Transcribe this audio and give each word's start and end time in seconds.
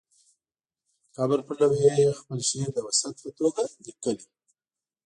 د 1.05 1.07
قبر 1.17 1.39
پر 1.47 1.55
لوحې 1.61 1.91
یې 2.01 2.17
خپل 2.19 2.39
شعر 2.49 2.69
د 2.73 2.77
وصیت 2.87 3.15
په 3.23 3.29
توګه 3.39 3.61
لیکلی. 3.85 4.25